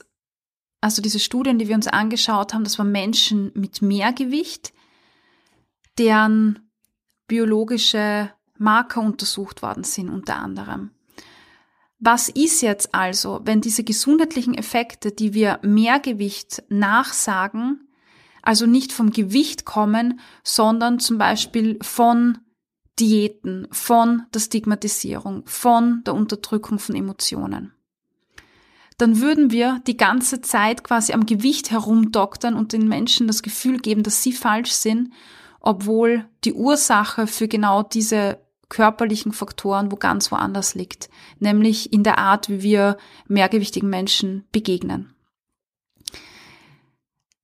also 0.81 1.01
diese 1.01 1.19
Studien, 1.19 1.59
die 1.59 1.67
wir 1.67 1.75
uns 1.75 1.87
angeschaut 1.87 2.53
haben, 2.53 2.63
das 2.63 2.77
waren 2.79 2.91
Menschen 2.91 3.51
mit 3.55 3.81
Mehrgewicht, 3.81 4.73
deren 5.97 6.69
biologische 7.27 8.31
Marker 8.57 9.01
untersucht 9.01 9.61
worden 9.61 9.83
sind 9.83 10.09
unter 10.09 10.35
anderem. 10.35 10.91
Was 11.99 12.29
ist 12.29 12.61
jetzt 12.61 12.95
also, 12.95 13.41
wenn 13.43 13.59
diese 13.59 13.83
gesundheitlichen 13.83 14.53
Effekte, 14.53 15.11
die 15.11 15.33
wir 15.33 15.59
Mehrgewicht 15.63 16.63
nachsagen, 16.69 17.89
also 18.41 18.65
nicht 18.65 18.93
vom 18.93 19.11
Gewicht 19.11 19.65
kommen, 19.65 20.19
sondern 20.43 20.99
zum 20.99 21.17
Beispiel 21.17 21.77
von 21.81 22.37
Diäten, 22.99 23.67
von 23.71 24.23
der 24.33 24.39
Stigmatisierung, 24.39 25.43
von 25.45 26.01
der 26.05 26.13
Unterdrückung 26.13 26.79
von 26.79 26.95
Emotionen. 26.95 27.73
Dann 28.99 29.21
würden 29.21 29.49
wir 29.49 29.81
die 29.87 29.95
ganze 29.95 30.41
Zeit 30.41 30.83
quasi 30.83 31.13
am 31.13 31.25
Gewicht 31.25 31.71
herumdoktern 31.71 32.53
und 32.53 32.73
den 32.73 32.87
Menschen 32.87 33.27
das 33.27 33.41
Gefühl 33.41 33.79
geben, 33.79 34.03
dass 34.03 34.21
sie 34.21 34.33
falsch 34.33 34.73
sind, 34.73 35.13
obwohl 35.61 36.25
die 36.43 36.53
Ursache 36.53 37.25
für 37.25 37.47
genau 37.47 37.81
diese 37.81 38.39
körperlichen 38.67 39.31
Faktoren 39.31 39.89
wo 39.89 39.95
ganz 39.95 40.31
woanders 40.31 40.75
liegt, 40.75 41.09
nämlich 41.39 41.93
in 41.93 42.03
der 42.03 42.17
Art, 42.17 42.49
wie 42.49 42.61
wir 42.61 42.97
mehrgewichtigen 43.27 43.89
Menschen 43.89 44.45
begegnen. 44.51 45.15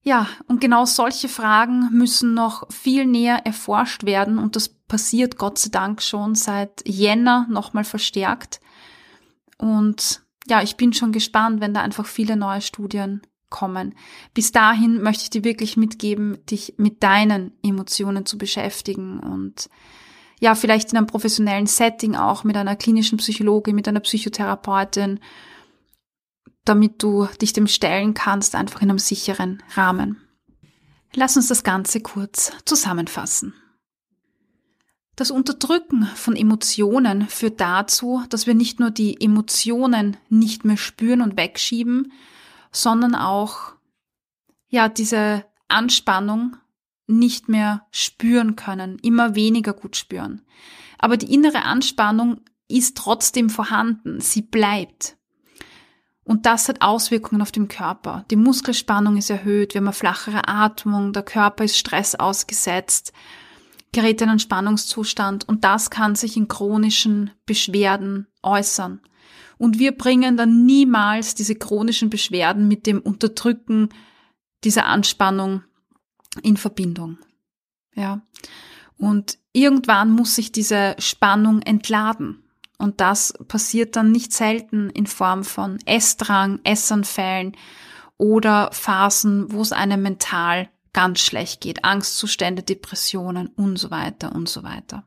Ja, 0.04 0.28
und 0.48 0.60
genau 0.60 0.84
solche 0.84 1.30
Fragen 1.30 1.89
müssen 1.91 2.34
noch 2.34 2.70
viel 2.70 3.06
näher 3.06 3.46
erforscht 3.46 4.04
werden 4.04 4.39
und 4.39 4.58
das 4.58 4.68
passiert 4.68 5.38
Gott 5.38 5.58
sei 5.58 5.70
Dank 5.70 6.02
schon 6.02 6.36
seit 6.36 6.86
Jänner 6.86 7.48
nochmal 7.50 7.86
verstärkt. 7.86 8.60
Und 9.58 10.24
ja, 10.47 10.62
ich 10.62 10.77
bin 10.77 10.93
schon 10.93 11.12
gespannt, 11.12 11.62
wenn 11.62 11.73
da 11.73 11.81
einfach 11.81 12.05
viele 12.05 12.36
neue 12.36 12.62
Studien 12.62 13.21
kommen. 13.49 13.95
Bis 14.34 14.51
dahin 14.51 15.01
möchte 15.01 15.23
ich 15.23 15.29
dir 15.29 15.43
wirklich 15.43 15.77
mitgeben, 15.77 16.38
dich 16.49 16.75
mit 16.77 17.03
deinen 17.03 17.51
Emotionen 17.63 18.25
zu 18.25 18.38
beschäftigen 18.38 19.19
und 19.19 19.69
ja, 20.39 20.53
vielleicht 20.53 20.91
in 20.91 20.97
einem 20.97 21.08
professionellen 21.08 21.65
Setting 21.65 22.15
auch 22.15 22.43
mit 22.43 22.58
einer 22.58 22.75
klinischen 22.75 23.17
Psychologin, 23.17 23.75
mit 23.75 23.88
einer 23.88 24.01
Psychotherapeutin, 24.01 25.19
damit 26.65 27.01
du 27.01 27.27
dich 27.41 27.53
dem 27.53 27.67
stellen 27.67 28.13
kannst, 28.13 28.55
einfach 28.55 28.81
in 28.81 28.89
einem 28.89 28.99
sicheren 28.99 29.63
Rahmen. 29.75 30.21
Lass 31.13 31.38
uns 31.38 31.47
das 31.47 31.63
Ganze 31.63 32.01
kurz 32.01 32.51
zusammenfassen. 32.65 33.53
Das 35.15 35.32
Unterdrücken 35.32 36.06
von 36.15 36.36
Emotionen 36.36 37.30
führt 37.30 37.62
dazu, 37.62 38.23
dass 38.30 38.47
wir 38.47 38.54
nicht 38.54 38.80
nur 38.80 38.91
die 38.91 39.19
Emotionen 39.21 40.17
nicht 40.30 40.65
mehr 40.65 40.78
spüren 40.78 41.21
und 41.21 41.38
wegschieben, 41.38 42.12
sondern 42.71 43.15
auch, 43.15 43.73
ja, 44.67 44.89
diese 44.89 45.45
Anspannung 45.69 46.58
nicht 47.08 47.47
mehr 47.47 47.88
spüren 47.91 48.56
können, 48.56 48.99
immer 48.99 49.36
weniger 49.36 49.73
gut 49.73 49.95
spüren. 49.95 50.41
Aber 50.97 51.17
die 51.17 51.34
innere 51.34 51.63
Anspannung 51.63 52.41
ist 52.67 52.97
trotzdem 52.97 53.49
vorhanden, 53.49 54.19
sie 54.19 54.41
bleibt. 54.41 55.17
Und 56.23 56.47
das 56.47 56.67
hat 56.67 56.82
Auswirkungen 56.82 57.43
auf 57.43 57.51
den 57.51 57.67
Körper. 57.67 58.25
Die 58.32 58.36
Muskelspannung 58.36 59.15
ist 59.17 59.30
erhöht, 59.30 59.75
wir 59.75 59.80
haben 59.80 59.88
eine 59.88 59.93
flachere 59.93 60.47
Atmung, 60.47 61.13
der 61.13 61.21
Körper 61.23 61.63
ist 61.63 61.78
Stress 61.78 62.15
ausgesetzt, 62.15 63.13
gerät 63.95 64.21
in 64.21 64.29
einen 64.29 64.39
Spannungszustand 64.39 65.47
und 65.47 65.63
das 65.63 65.89
kann 65.89 66.15
sich 66.15 66.36
in 66.36 66.49
chronischen 66.49 67.31
Beschwerden 67.45 68.27
äußern. 68.43 68.99
Und 69.58 69.79
wir 69.79 69.93
bringen 69.93 70.36
dann 70.36 70.65
niemals 70.65 71.34
diese 71.34 71.55
chronischen 71.55 72.10
Beschwerden 72.10 72.67
mit 72.67 72.88
dem 72.88 72.99
Unterdrücken 72.99 73.88
dieser 74.65 74.86
Anspannung 74.86 75.63
in 76.43 76.58
Verbindung. 76.58 77.19
Ja. 77.95 78.21
Und 78.97 79.38
irgendwann 79.53 80.12
muss 80.12 80.36
sich 80.36 80.51
diese 80.51 80.97
Spannung 80.99 81.62
entladen. 81.62 82.43
Und 82.77 82.99
das 82.99 83.34
passiert 83.47 83.95
dann 83.95 84.12
nicht 84.12 84.34
selten 84.34 84.89
in 84.89 85.08
Form 85.08 85.45
von 85.45 85.79
Essdrang, 85.86 86.60
Essanfällen 86.65 87.55
oder 88.17 88.69
Phasen, 88.73 89.53
wo 89.53 89.62
es 89.62 89.71
einem 89.71 90.01
mental 90.01 90.67
ganz 90.95 91.19
schlecht 91.19 91.60
geht, 91.60 91.84
Angstzustände, 91.84 92.63
Depressionen 92.63 93.47
und 93.47 93.75
so 93.75 93.91
weiter 93.91 94.34
und 94.34 94.47
so 94.47 94.63
weiter. 94.63 95.03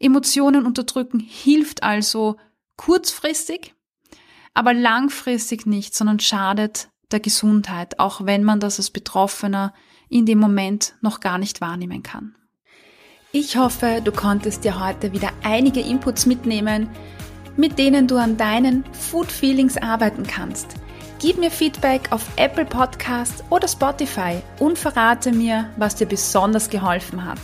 Emotionen 0.00 0.66
unterdrücken 0.66 1.20
hilft 1.20 1.84
also 1.84 2.36
kurzfristig, 2.76 3.76
aber 4.54 4.74
langfristig 4.74 5.66
nicht, 5.66 5.94
sondern 5.94 6.18
schadet 6.18 6.88
der 7.12 7.20
Gesundheit, 7.20 8.00
auch 8.00 8.26
wenn 8.26 8.42
man 8.42 8.58
das 8.58 8.80
als 8.80 8.90
Betroffener 8.90 9.72
in 10.08 10.26
dem 10.26 10.40
Moment 10.40 10.96
noch 11.00 11.20
gar 11.20 11.38
nicht 11.38 11.60
wahrnehmen 11.60 12.02
kann. 12.02 12.34
Ich 13.30 13.56
hoffe, 13.56 14.00
du 14.02 14.10
konntest 14.10 14.64
dir 14.64 14.84
heute 14.84 15.12
wieder 15.12 15.30
einige 15.44 15.80
Inputs 15.80 16.26
mitnehmen, 16.26 16.90
mit 17.56 17.78
denen 17.78 18.08
du 18.08 18.16
an 18.16 18.36
deinen 18.36 18.84
Food 18.92 19.30
Feelings 19.30 19.76
arbeiten 19.76 20.26
kannst. 20.26 20.74
Gib 21.20 21.36
mir 21.36 21.50
Feedback 21.50 22.12
auf 22.12 22.24
Apple 22.36 22.64
Podcast 22.64 23.42
oder 23.50 23.66
Spotify 23.66 24.40
und 24.60 24.78
verrate 24.78 25.32
mir, 25.32 25.68
was 25.76 25.96
dir 25.96 26.06
besonders 26.06 26.70
geholfen 26.70 27.24
hat. 27.24 27.40